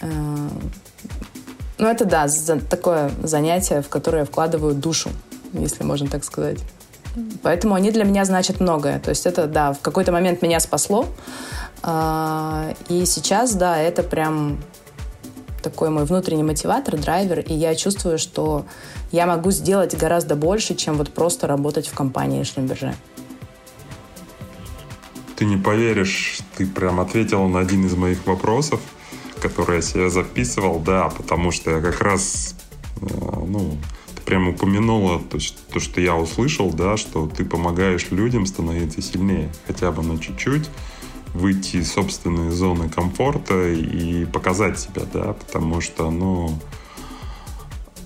[0.00, 0.08] э,
[1.78, 5.10] ну это да, за, такое занятие, в которое я вкладываю душу,
[5.52, 6.58] если можно так сказать.
[7.42, 8.98] Поэтому они для меня значат многое.
[8.98, 11.06] То есть это, да, в какой-то момент меня спасло.
[11.82, 14.58] Э, и сейчас, да, это прям
[15.62, 18.66] такой мой внутренний мотиватор, драйвер, и я чувствую, что
[19.12, 22.94] я могу сделать гораздо больше, чем вот просто работать в компании Шлюмберже.
[25.36, 28.80] Ты не поверишь, ты прям ответила на один из моих вопросов,
[29.42, 32.54] который я себе записывал, да, потому что я как раз,
[33.00, 33.76] э, ну,
[34.14, 35.38] ты прям упомянула то,
[35.72, 40.70] то, что я услышал, да, что ты помогаешь людям становиться сильнее, хотя бы на чуть-чуть,
[41.34, 46.58] выйти из собственной зоны комфорта и показать себя, да, потому что, ну,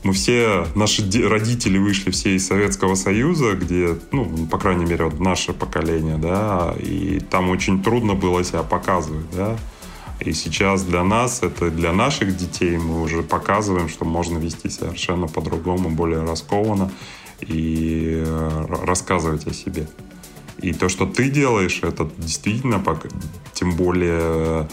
[0.06, 5.18] мы все, наши родители вышли все из Советского Союза, где, ну, по крайней мере, вот
[5.18, 9.56] наше поколение, да, и там очень трудно было себя показывать, да.
[10.20, 15.26] И сейчас для нас, это для наших детей, мы уже показываем, что можно вести совершенно
[15.26, 16.90] по-другому, более раскованно
[17.40, 19.86] и э, рассказывать о себе.
[20.58, 22.82] И то, что ты делаешь, это действительно,
[23.52, 24.68] тем более,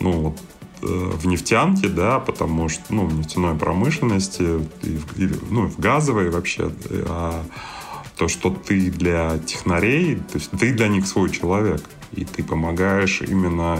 [0.00, 0.38] ну, вот,
[0.82, 4.42] э, в нефтянке, да, потому что, ну, в нефтяной промышленности,
[4.82, 6.70] и в, и, ну, в газовой вообще,
[7.08, 7.42] а
[8.16, 13.22] то, что ты для технарей, то есть ты для них свой человек, и ты помогаешь
[13.22, 13.78] именно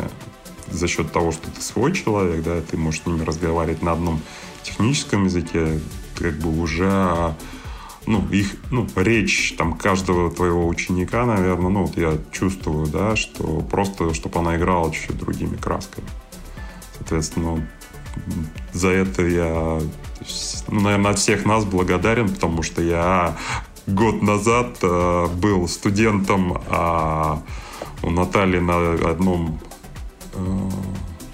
[0.70, 4.20] за счет того, что ты свой человек, да, ты можешь с ними разговаривать на одном
[4.62, 5.80] техническом языке,
[6.16, 7.34] как бы уже
[8.06, 13.60] ну, их, ну, речь там каждого твоего ученика, наверное, ну, вот я чувствую, да, что
[13.70, 16.06] просто, чтобы она играла чуть-чуть другими красками.
[16.98, 17.66] Соответственно,
[18.72, 19.80] за это я,
[20.68, 23.36] ну, наверное, от всех нас благодарен, потому что я
[23.86, 27.36] год назад э, был студентом э,
[28.02, 29.60] у Натальи на одном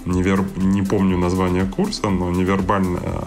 [0.04, 0.44] невер...
[0.56, 3.22] не помню название курса, но невербально э,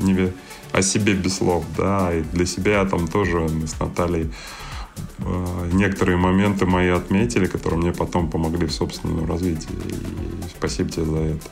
[0.00, 0.32] невер
[0.72, 4.30] о себе без слов, да, и для себя там тоже мы с Натальей
[5.18, 9.72] э, некоторые моменты мои отметили, которые мне потом помогли в собственном развитии.
[9.72, 11.48] И спасибо тебе за это.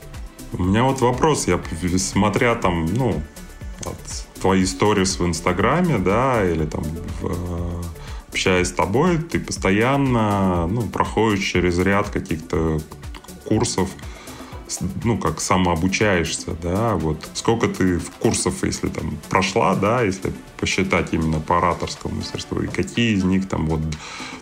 [0.52, 1.60] У меня вот вопрос, я
[1.98, 3.20] смотря там, ну,
[3.84, 3.96] вот,
[4.40, 6.84] твои истории в Инстаграме, да, или там
[7.20, 7.82] в, э,
[8.28, 12.80] общаясь с тобой, ты постоянно ну, проходишь через ряд каких-то
[13.48, 13.90] курсов,
[15.04, 21.40] ну, как самообучаешься, да, вот сколько ты курсов, если там прошла, да, если посчитать именно
[21.40, 23.80] по ораторскому мастерству, и какие из них там вот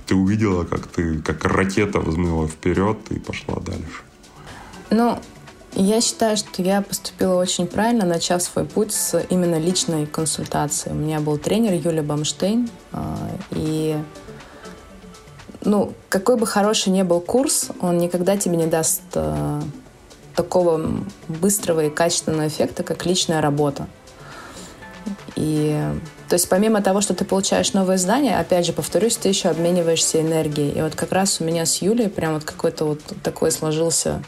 [0.06, 4.02] ты увидела, как ты, как ракета взмыла вперед и пошла дальше?
[4.90, 5.18] Ну,
[5.76, 10.90] я считаю, что я поступила очень правильно, начав свой путь с именно личной консультации.
[10.90, 13.18] У меня был тренер Юлия Бамштейн, а,
[13.50, 13.96] и
[15.64, 19.62] ну, какой бы хороший ни был курс, он никогда тебе не даст а,
[20.34, 23.86] такого быстрого и качественного эффекта, как личная работа.
[25.36, 25.78] И
[26.28, 30.20] то есть помимо того, что ты получаешь новые знания, опять же, повторюсь, ты еще обмениваешься
[30.20, 30.70] энергией.
[30.70, 34.22] И вот как раз у меня с Юлей прям вот какой-то вот такой сложился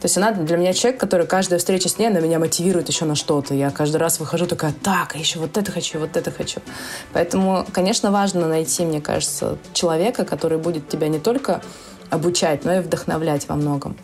[0.00, 3.04] то есть она для меня человек, который каждая встреча с ней, она меня мотивирует еще
[3.04, 3.54] на что-то.
[3.54, 6.60] Я каждый раз выхожу такая, так, а еще вот это хочу, вот это хочу.
[7.12, 11.62] Поэтому, конечно, важно найти, мне кажется, человека, который будет тебя не только
[12.10, 13.96] обучать, но и вдохновлять во многом.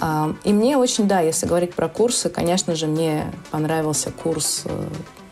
[0.00, 4.88] А, и мне очень, да, если говорить про курсы, конечно же, мне понравился курс э,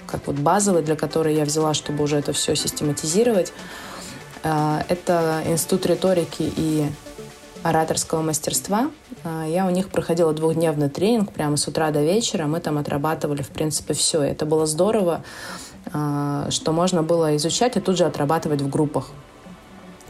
[0.07, 3.53] как вот базовый, для которого я взяла, чтобы уже это все систематизировать.
[4.43, 6.87] А, это Институт риторики и
[7.65, 8.91] ораторского мастерства.
[9.25, 12.47] А, я у них проходила двухдневный тренинг прямо с утра до вечера.
[12.47, 14.23] Мы там отрабатывали, в принципе, все.
[14.23, 15.25] Это было здорово,
[15.91, 19.11] что можно было изучать и тут же отрабатывать в группах.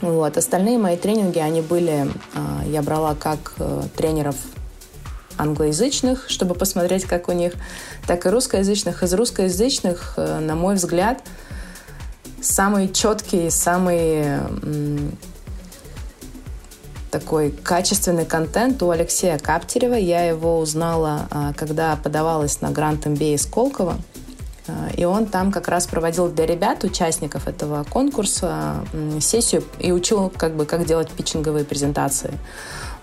[0.01, 0.37] Вот.
[0.37, 4.37] Остальные мои тренинги, они были, а, я брала как э, тренеров
[5.39, 7.55] англоязычных, чтобы посмотреть, как у них,
[8.07, 9.03] так и русскоязычных.
[9.03, 11.23] Из русскоязычных, э, на мой взгляд,
[12.43, 14.41] самый четкий, самый
[17.15, 19.95] такой качественный контент у Алексея Каптерева.
[19.95, 23.99] Я его узнала, а, когда подавалась на грант MBA Сколково.
[24.67, 28.85] Э, и он там как раз проводил для ребят, участников этого конкурса,
[29.21, 32.33] сессию и учил, как бы, как делать питчинговые презентации.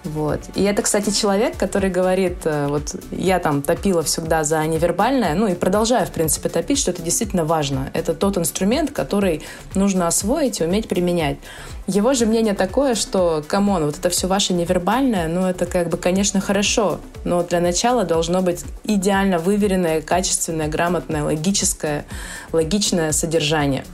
[0.03, 0.39] Вот.
[0.55, 5.47] И это, кстати, человек, который говорит, э, вот я там топила всегда за невербальное, ну
[5.47, 7.91] и продолжаю, в принципе, топить, что это действительно важно.
[7.93, 9.43] Это тот инструмент, который
[9.75, 11.37] нужно освоить и уметь применять.
[11.85, 15.89] Его же мнение такое, что, come on, вот это все ваше невербальное, ну это как
[15.89, 22.05] бы, конечно, хорошо, но для начала должно быть идеально выверенное, качественное, грамотное, логическое,
[22.51, 23.85] логичное содержание.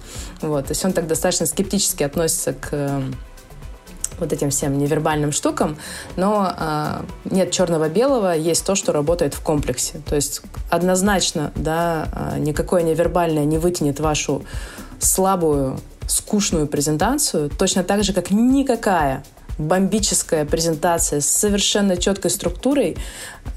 [0.41, 0.67] Вот.
[0.67, 3.02] То есть он так достаточно скептически относится к
[4.19, 5.77] вот этим всем невербальным штукам,
[6.15, 10.01] но э, нет черного-белого, есть то, что работает в комплексе.
[10.08, 14.43] То есть однозначно, да, э, никакое невербальное не вытянет вашу
[14.99, 19.23] слабую, скучную презентацию, точно так же, как никакая
[19.58, 22.97] бомбическая презентация с совершенно четкой структурой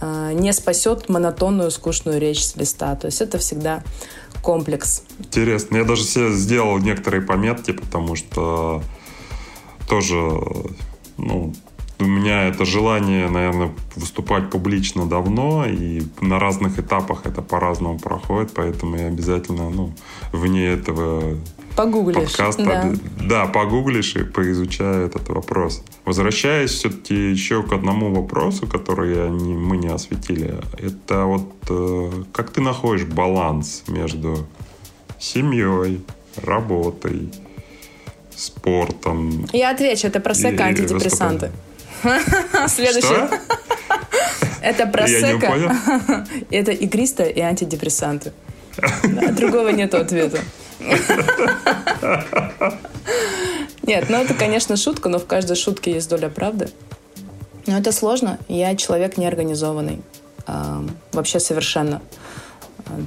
[0.00, 2.96] э, не спасет монотонную, скучную речь с листа.
[2.96, 3.82] То есть это всегда
[4.42, 5.02] комплекс.
[5.18, 5.76] Интересно.
[5.76, 8.82] Я даже себе сделал некоторые пометки, потому что
[9.90, 10.40] тоже,
[11.18, 11.52] ну,
[11.98, 18.52] у меня это желание, наверное, выступать публично давно, и на разных этапах это по-разному проходит,
[18.54, 19.92] поэтому я обязательно, ну,
[20.32, 21.36] вне этого
[21.74, 22.92] Погуглишь, подкаста, да.
[23.28, 25.82] да, погуглишь и поизучаю этот вопрос.
[26.04, 32.10] Возвращаясь все-таки еще к одному вопросу, который я не, мы не осветили, это вот э,
[32.32, 34.46] как ты находишь баланс между
[35.18, 36.00] семьей,
[36.36, 37.30] работой,
[38.40, 39.46] спортом.
[39.52, 41.50] Я отвечу, это про секс антидепрессанты.
[42.68, 43.28] Следующий.
[44.62, 46.26] Это просека.
[46.50, 48.32] Это игристое и антидепрессанты.
[49.32, 50.38] Другого нету ответа.
[53.82, 56.68] Нет, ну это, конечно, шутка, но в каждой шутке есть доля правды.
[57.66, 58.38] Но это сложно.
[58.48, 60.00] Я человек неорганизованный.
[61.12, 62.00] Вообще совершенно.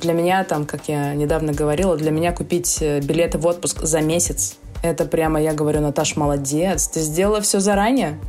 [0.02, 4.00] Для меня, там, как я недавно говорила, для меня купить э, билеты в отпуск за
[4.00, 8.20] месяц, это прямо, я говорю, Наташ, молодец, ты сделала все заранее.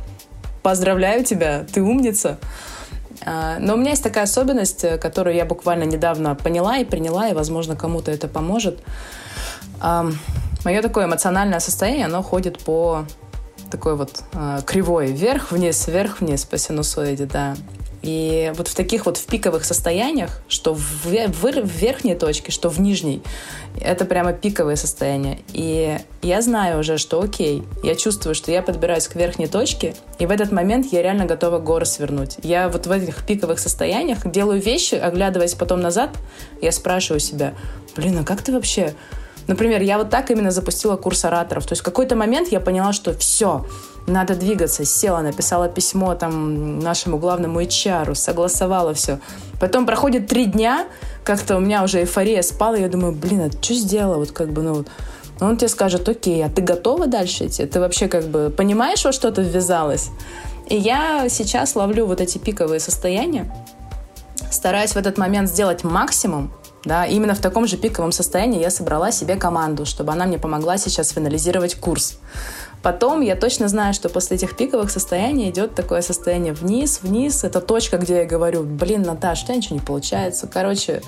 [0.63, 2.39] Поздравляю тебя, ты умница.
[3.23, 7.27] А, но у меня есть такая особенность, э, которую я буквально недавно поняла и приняла,
[7.27, 8.79] и, возможно, кому-то это поможет.
[10.63, 13.05] Мое такое эмоциональное состояние, оно ходит по
[13.69, 17.55] такой вот а, кривой вверх-вниз, вверх-вниз по синусоиде, да.
[18.05, 22.79] И вот в таких вот в пиковых состояниях, что в, в, верхней точке, что в
[22.79, 23.23] нижней,
[23.81, 25.39] это прямо пиковые состояния.
[25.53, 30.27] И я знаю уже, что окей, я чувствую, что я подбираюсь к верхней точке, и
[30.27, 32.35] в этот момент я реально готова горы свернуть.
[32.43, 36.11] Я вот в этих пиковых состояниях делаю вещи, оглядываясь потом назад,
[36.61, 37.55] я спрашиваю себя,
[37.95, 38.93] блин, а как ты вообще
[39.47, 41.65] Например, я вот так именно запустила курс ораторов.
[41.65, 43.65] То есть в какой-то момент я поняла, что все,
[44.07, 44.85] надо двигаться.
[44.85, 49.19] Села, написала письмо там нашему главному HR, согласовала все.
[49.59, 50.87] Потом проходит три дня,
[51.23, 54.17] как-то у меня уже эйфория спала, я думаю, блин, а что сделала?
[54.17, 54.85] Вот как бы, ну,
[55.39, 57.65] он тебе скажет, окей, а ты готова дальше идти?
[57.65, 60.09] Ты вообще как бы понимаешь, во что ты ввязалась?
[60.67, 63.51] И я сейчас ловлю вот эти пиковые состояния,
[64.51, 66.51] стараюсь в этот момент сделать максимум,
[66.85, 70.77] да, именно в таком же пиковом состоянии я собрала себе команду, чтобы она мне помогла
[70.77, 72.19] сейчас финализировать курс.
[72.83, 77.43] Потом я точно знаю, что после этих пиковых состояний идет такое состояние вниз, вниз.
[77.43, 80.47] Это точка, где я говорю, блин, Наташ, у тебя ничего не получается.
[80.47, 81.01] Короче,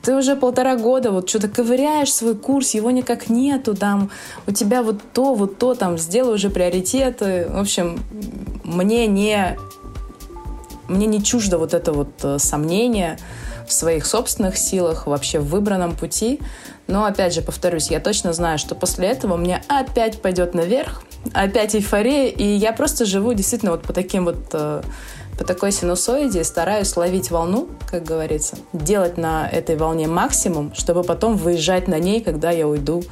[0.00, 4.10] ты уже полтора года вот что-то ковыряешь свой курс, его никак нету, там,
[4.46, 7.46] у тебя вот то, вот то, там, сделай уже приоритеты.
[7.50, 8.02] В общем,
[8.64, 9.58] мне не,
[10.88, 13.18] мне не чуждо вот это вот э, сомнение
[13.66, 16.40] в своих собственных силах, вообще в выбранном пути.
[16.86, 21.74] Но, опять же, повторюсь, я точно знаю, что после этого мне опять пойдет наверх, опять
[21.74, 24.82] эйфория, и я просто живу действительно вот по таким вот э,
[25.38, 31.36] по такой синусоиде стараюсь ловить волну, как говорится, делать на этой волне максимум, чтобы потом
[31.36, 33.02] выезжать на ней, когда я уйду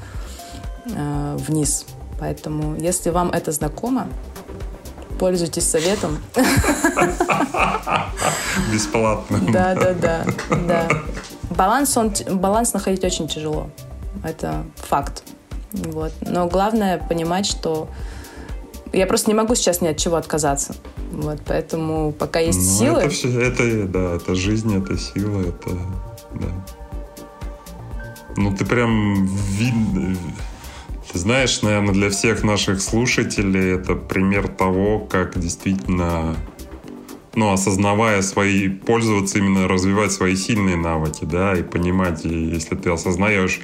[0.86, 1.86] э, вниз.
[2.18, 4.06] Поэтому, если вам это знакомо,
[5.18, 6.18] пользуйтесь советом.
[8.72, 9.40] Бесплатно.
[9.52, 10.88] Да, да, да, да.
[11.50, 13.70] Баланс, он, баланс находить очень тяжело.
[14.24, 15.24] Это факт.
[15.72, 16.12] Вот.
[16.20, 17.88] Но главное понимать, что
[18.92, 20.74] я просто не могу сейчас ни от чего отказаться.
[21.12, 23.00] Вот, поэтому пока есть ну, силы...
[23.00, 25.70] Это, все, это, да, это жизнь, это сила, это...
[26.34, 26.48] Да.
[28.36, 30.16] Ну, ты прям видно...
[31.12, 36.36] Ты знаешь, наверное, для всех наших слушателей это пример того, как действительно
[37.34, 43.60] ну, осознавая свои, пользоваться именно, развивать свои сильные навыки, да, и понимать, если ты осознаешь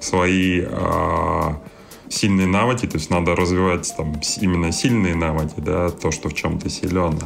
[0.00, 1.60] свои а,
[2.08, 6.58] сильные навыки, то есть надо развивать там именно сильные навыки, да, то, что в чем
[6.58, 7.18] ты силен.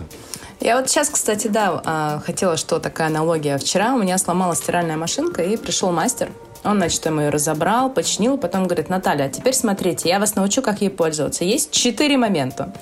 [0.60, 3.58] Я вот сейчас, кстати, да, а, хотела, что такая аналогия.
[3.58, 6.30] Вчера у меня сломалась стиральная машинка, и пришел мастер,
[6.64, 10.62] он, значит, там ее разобрал, починил, потом говорит, Наталья, а теперь смотрите, я вас научу,
[10.62, 11.44] как ей пользоваться.
[11.44, 12.72] Есть четыре момента.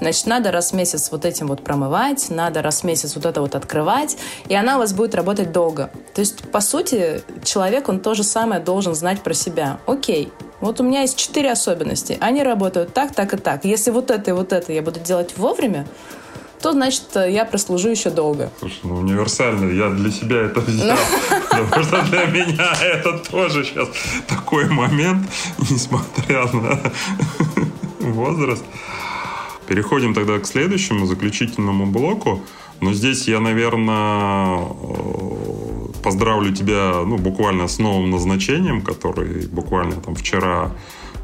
[0.00, 3.40] Значит, надо раз в месяц вот этим вот промывать, надо раз в месяц вот это
[3.40, 4.16] вот открывать,
[4.48, 5.90] и она у вас будет работать долго.
[6.14, 9.78] То есть, по сути, человек, он то же самое должен знать про себя.
[9.86, 12.18] Окей, вот у меня есть четыре особенности.
[12.20, 13.64] Они работают так, так и так.
[13.64, 15.86] Если вот это и вот это я буду делать вовремя,
[16.60, 18.50] то значит я прослужу еще долго.
[18.58, 20.96] Слушай, ну универсально, я для себя это взял.
[21.50, 23.88] Потому что для меня это тоже сейчас
[24.26, 25.28] такой момент,
[25.70, 26.80] несмотря на
[28.00, 28.64] возраст.
[29.66, 32.42] Переходим тогда к следующему, заключительному блоку.
[32.80, 40.14] Но здесь я, наверное, э, поздравлю тебя, ну, буквально с новым назначением, который буквально там
[40.14, 40.70] вчера,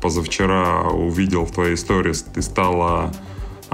[0.03, 2.13] позавчера увидел в твоей истории.
[2.35, 3.13] Ты стала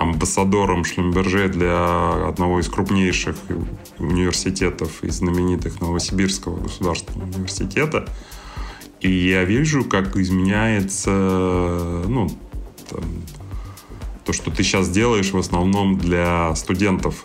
[0.01, 3.37] амбассадором Шлюмберже для одного из крупнейших
[3.99, 8.09] университетов и знаменитых Новосибирского государственного университета.
[9.03, 11.11] И я вижу, как изменяется
[12.09, 12.31] ну,
[12.89, 13.05] там,
[14.24, 17.22] то, что ты сейчас делаешь в основном для студентов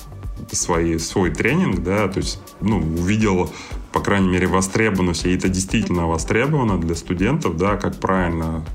[0.52, 3.52] свои, свой тренинг, да, то есть, ну, увидел,
[3.93, 8.66] по крайней мере, востребованность, и это действительно востребовано для студентов, да, как правильно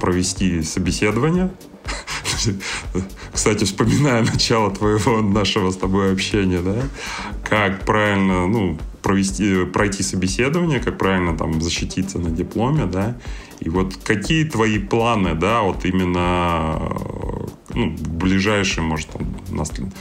[0.00, 1.50] провести собеседование,
[3.32, 6.76] кстати, вспоминая начало твоего нашего с тобой общения, да,
[7.48, 13.16] как правильно, ну, провести, пройти собеседование, как правильно там защититься на дипломе, да,
[13.60, 16.96] и вот какие твои планы, да, вот именно,
[17.74, 19.92] ну, ближайшие, может, там,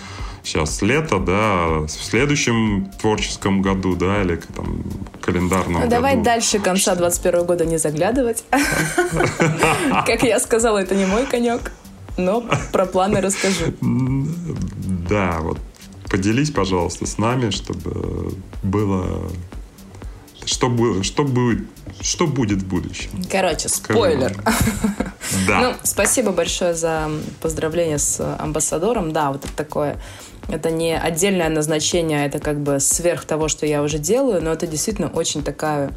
[0.45, 4.83] сейчас лето, да, в следующем творческом году, да, или там
[5.21, 8.43] календарном ну, Давай дальше конца 21 года не заглядывать.
[10.05, 11.71] Как я сказала, это не мой конек,
[12.17, 13.73] но про планы расскажу.
[13.81, 15.59] Да, вот
[16.09, 19.29] поделись, пожалуйста, с нами, чтобы было...
[20.45, 21.65] Что, было, что, будет,
[22.01, 23.09] что будет в будущем?
[23.31, 24.35] Короче, спойлер.
[25.47, 25.59] Да.
[25.59, 27.09] Ну, спасибо большое за
[27.41, 29.11] поздравление с амбассадором.
[29.11, 29.99] Да, вот это такое
[30.47, 34.67] это не отдельное назначение, это как бы сверх того, что я уже делаю, но это
[34.67, 35.91] действительно очень такая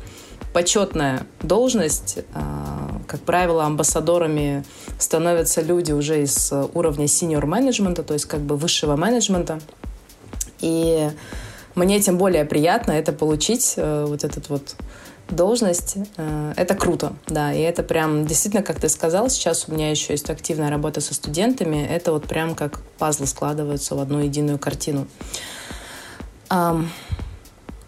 [0.53, 2.19] почетная должность.
[2.35, 4.65] А, как правило, амбассадорами
[4.99, 9.61] становятся люди уже из уровня senior менеджмента, то есть как бы высшего менеджмента.
[10.61, 11.11] И
[11.75, 14.75] мне тем более приятно это получить, э, вот этот вот
[15.31, 19.91] должность, э, это круто, да, и это прям действительно, как ты сказал, сейчас у меня
[19.91, 24.59] еще есть активная работа со студентами, это вот прям как пазлы складываются в одну единую
[24.59, 25.07] картину.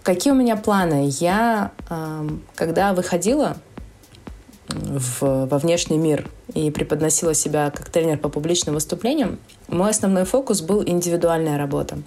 [0.03, 1.09] Какие у меня планы?
[1.21, 1.73] Я,
[2.55, 3.57] когда выходила
[4.69, 9.39] в, во внешний мир и преподносила себя как тренер по публичным выступлениям,
[9.69, 11.99] мой основной фокус был индивидуальная работа.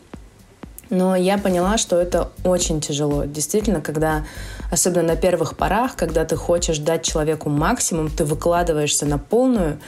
[0.89, 3.25] Но я поняла, что это очень тяжело.
[3.25, 4.25] Действительно, когда,
[4.71, 9.79] особенно на первых порах, когда ты хочешь дать человеку максимум, ты выкладываешься на полную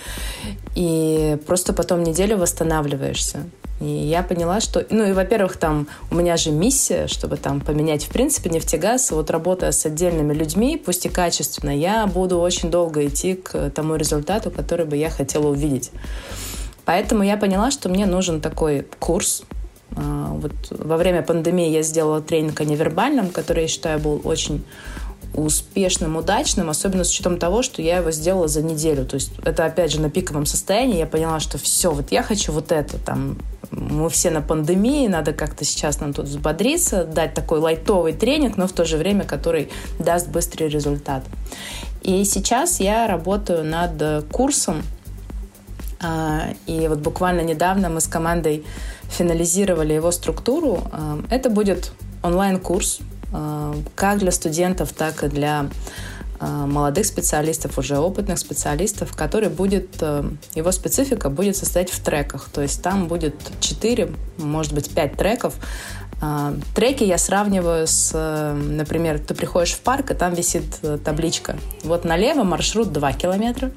[0.73, 3.43] и просто потом неделю восстанавливаешься.
[3.85, 8.05] И я поняла, что, ну и, во-первых, там у меня же миссия, чтобы там поменять,
[8.05, 9.11] в принципе, нефтегаз.
[9.11, 13.95] Вот работая с отдельными людьми, пусть и качественно, я буду очень долго идти к тому
[13.95, 15.91] результату, который бы я хотела увидеть.
[16.83, 19.43] Поэтому я поняла, что мне нужен такой курс,
[19.95, 24.63] а, вот во время пандемии я сделала тренинг о невербальном, который, я считаю, был очень
[25.35, 29.05] успешным, удачным, особенно с учетом того, что я его сделала за неделю.
[29.05, 30.97] То есть это, опять же, на пиковом состоянии.
[30.97, 32.97] Я поняла, что все, вот я хочу вот это.
[32.97, 33.37] Там,
[33.71, 38.67] мы все на пандемии, надо как-то сейчас нам тут взбодриться, дать такой лайтовый тренинг, но
[38.67, 39.69] в то же время, который
[39.99, 41.23] даст быстрый результат.
[42.01, 44.83] И сейчас я работаю над курсом,
[46.01, 48.63] а, и вот буквально недавно мы с командой
[49.09, 50.83] финализировали его структуру.
[50.91, 52.99] Э, это будет онлайн-курс
[53.95, 55.67] как для студентов, так и для
[56.39, 60.01] э, молодых специалистов, уже опытных специалистов, который будет,
[60.55, 62.49] его специфика будет состоять в треках.
[62.53, 65.55] То есть там будет 4, может быть, 5 треков.
[66.73, 68.13] Треки я сравниваю с,
[68.55, 71.57] например, ты приходишь в парк, и там висит табличка.
[71.83, 73.71] Вот налево маршрут 2 километра,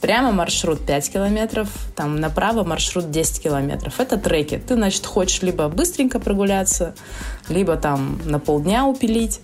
[0.00, 3.98] Прямо маршрут 5 километров, там направо маршрут 10 километров.
[3.98, 4.58] Это треки.
[4.58, 6.94] Ты, значит, хочешь либо быстренько прогуляться,
[7.48, 9.40] либо там на полдня упилить.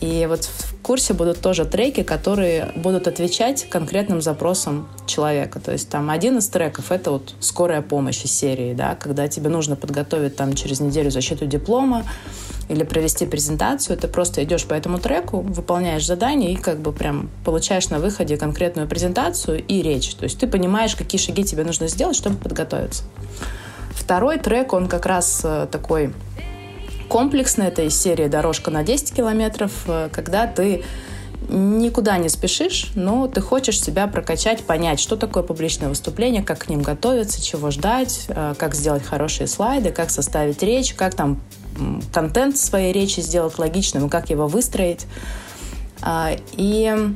[0.00, 5.60] И вот в курсе будут тоже треки, которые будут отвечать конкретным запросам человека.
[5.60, 9.48] То есть там один из треков— это вот скорая помощь из серии, да, когда тебе
[9.48, 12.04] нужно подготовить там через неделю защиту диплома,
[12.68, 17.30] или провести презентацию, ты просто идешь по этому треку, выполняешь задание и как бы прям
[17.44, 20.14] получаешь на выходе конкретную презентацию и речь.
[20.14, 23.04] То есть ты понимаешь, какие шаги тебе нужно сделать, чтобы подготовиться.
[23.90, 26.12] Второй трек, он как раз э, такой
[27.08, 30.84] комплексный, это из серии «Дорожка на 10 километров», э, когда ты
[31.48, 36.68] никуда не спешишь, но ты хочешь себя прокачать, понять, что такое публичное выступление, как к
[36.68, 41.40] ним готовиться, чего ждать, э, как сделать хорошие слайды, как составить речь, как там
[42.12, 45.06] контент своей речи сделать логичным как его выстроить.
[46.02, 47.14] А, и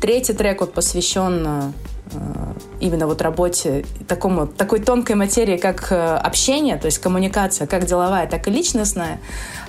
[0.00, 1.72] третий трек вот посвящен э,
[2.80, 8.26] именно вот работе такому, такой тонкой материи, как э, общение, то есть коммуникация, как деловая,
[8.26, 9.20] так и личностная.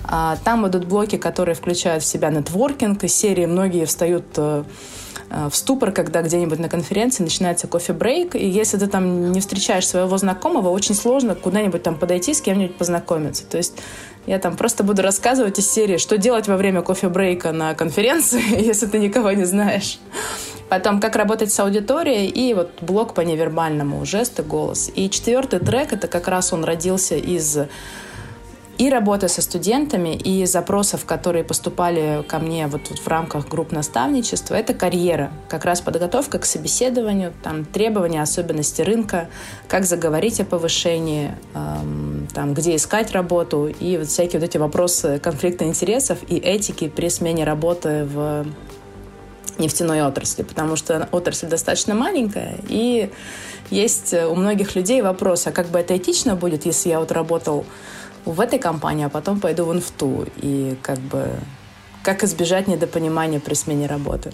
[0.04, 3.04] А, там идут блоки, которые включают в себя нетворкинг.
[3.04, 4.64] Из серии многие встают э,
[5.30, 9.88] Э, в ступор, когда где-нибудь на конференции начинается кофе-брейк, и если ты там не встречаешь
[9.88, 13.46] своего знакомого, очень сложно куда-нибудь там подойти, с кем-нибудь познакомиться.
[13.46, 13.74] То есть
[14.28, 18.86] я там просто буду рассказывать из серии, что делать во время кофе-брейка на конференции, если
[18.86, 20.00] ты никого не знаешь.
[20.76, 24.91] Потом, как работать с аудиторией, и вот блок по невербальному, жесты, голос.
[24.93, 27.59] И четвертый трек, это как раз он родился из
[28.78, 34.55] и работа со студентами, и запросов, которые поступали ко мне вот в рамках групп наставничества,
[34.55, 35.32] это карьера.
[35.47, 39.30] Как раз подготовка к собеседованию, там требования, особенности рынка,
[39.69, 45.21] как заговорить о повышении, эм, там, где искать работу, и вот всякие вот эти вопросы
[45.23, 48.45] конфликта интересов и этики при смене работы в
[49.60, 53.12] нефтяной отрасли, потому что отрасль достаточно маленькая, и
[53.72, 57.66] есть у многих людей вопрос, а как бы это этично будет, если я вот работал
[58.26, 60.26] в этой компании, а потом пойду вон в ту.
[60.38, 61.30] И как бы
[62.03, 64.32] как избежать недопонимания при смене работы.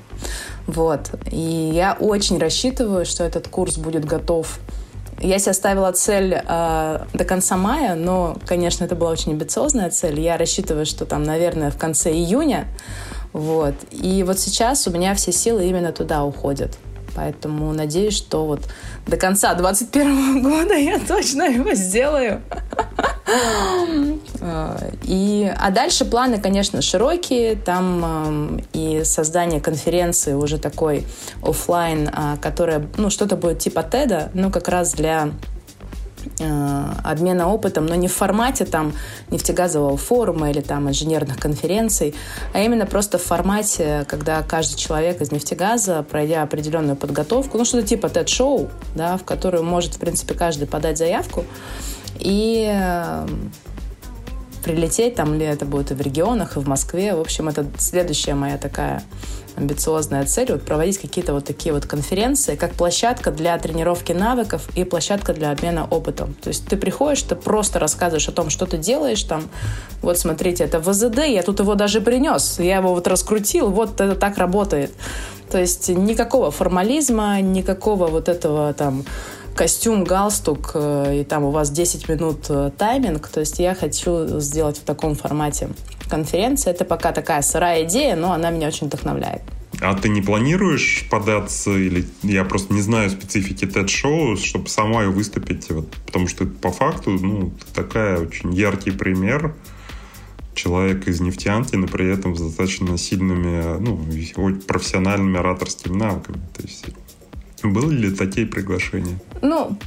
[0.67, 1.11] Вот.
[1.31, 4.59] И я очень рассчитываю, что этот курс будет готов
[5.21, 10.19] Я себе ставила цель э, до конца мая, но, конечно, это была очень амбициозная цель.
[10.19, 12.67] Я рассчитываю, что там, наверное, в конце июня.
[13.33, 13.75] Вот.
[13.91, 16.77] И вот сейчас у меня все силы именно туда уходят.
[17.15, 18.61] Поэтому надеюсь, что вот
[19.05, 22.41] до конца 2021 года я точно его сделаю.
[25.03, 27.55] И, а дальше планы, конечно, широкие.
[27.55, 31.05] Там э, и создание конференции уже такой
[31.41, 35.29] офлайн, э, которая, ну, что-то будет типа TED, ну, как раз для э,
[37.03, 38.93] обмена опытом, но не в формате там
[39.29, 42.15] нефтегазового форума или там инженерных конференций,
[42.53, 47.87] а именно просто в формате, когда каждый человек из нефтегаза, пройдя определенную подготовку, ну что-то
[47.87, 51.45] типа TED-шоу, да, в которую может, в принципе, каждый подать заявку,
[52.19, 53.27] и э,
[54.71, 57.13] прилететь, там ли это будет и в регионах, и в Москве.
[57.13, 59.03] В общем, это следующая моя такая
[59.57, 64.85] амбициозная цель, вот проводить какие-то вот такие вот конференции, как площадка для тренировки навыков и
[64.85, 66.35] площадка для обмена опытом.
[66.41, 69.43] То есть ты приходишь, ты просто рассказываешь о том, что ты делаешь там.
[70.01, 74.15] Вот смотрите, это ВЗД, я тут его даже принес, я его вот раскрутил, вот это
[74.15, 74.93] так работает.
[75.51, 79.03] То есть никакого формализма, никакого вот этого там
[79.55, 83.27] костюм, галстук, э, и там у вас 10 минут э, тайминг.
[83.27, 85.69] То есть я хочу сделать в таком формате
[86.09, 86.69] конференции.
[86.69, 89.41] Это пока такая сырая идея, но она меня очень вдохновляет.
[89.79, 95.71] А ты не планируешь податься, или я просто не знаю специфики TED-шоу, чтобы сама выступить,
[95.71, 99.55] вот, потому что по факту, ну, такая очень яркий пример
[100.53, 106.41] человек из нефтянки, но при этом с достаточно сильными, ну, профессиональными ораторскими навыками.
[106.55, 106.85] То есть
[107.63, 109.19] были ли такие приглашения?
[109.41, 109.77] Ну,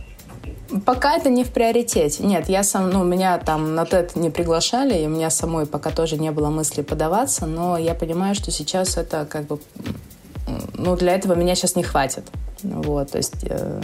[0.84, 2.24] Пока это не в приоритете.
[2.24, 5.90] Нет, я сам, ну, меня там на TED не приглашали, и у меня самой пока
[5.90, 9.60] тоже не было мысли подаваться, но я понимаю, что сейчас это как бы,
[10.76, 12.24] ну, для этого меня сейчас не хватит.
[12.62, 13.82] Вот, то есть э,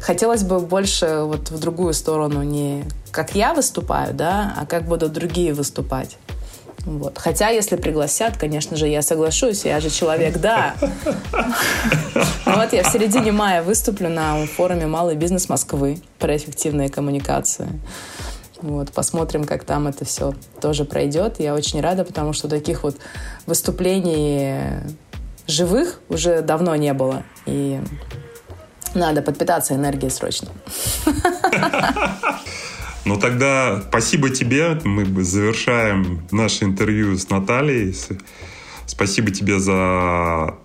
[0.00, 5.12] хотелось бы больше вот в другую сторону, не как я выступаю, да, а как будут
[5.12, 6.16] другие выступать.
[6.86, 7.18] Вот.
[7.18, 10.74] Хотя, если пригласят, конечно же, я соглашусь, я же человек, да.
[12.46, 17.68] Вот я в середине мая выступлю на форуме «Малый бизнес Москвы» про эффективные коммуникации.
[18.62, 21.40] Вот, посмотрим, как там это все тоже пройдет.
[21.40, 22.96] Я очень рада, потому что таких вот
[23.46, 24.54] выступлений
[25.48, 27.24] живых уже давно не было.
[27.46, 27.80] И
[28.94, 30.48] надо подпитаться энергией срочно.
[33.06, 34.80] Ну тогда спасибо тебе.
[34.82, 37.96] Мы завершаем наше интервью с Натальей.
[38.84, 40.56] Спасибо тебе за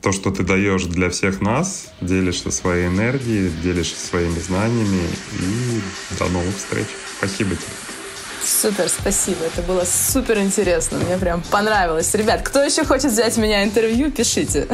[0.00, 5.08] то, что ты даешь для всех нас, делишься своей энергией, делишься своими знаниями.
[5.40, 5.80] И
[6.16, 6.86] до новых встреч.
[7.18, 7.66] Спасибо тебе.
[8.44, 9.38] Супер, спасибо.
[9.46, 10.98] Это было супер интересно.
[10.98, 12.14] Мне прям понравилось.
[12.14, 14.68] Ребят, кто еще хочет взять меня интервью, пишите.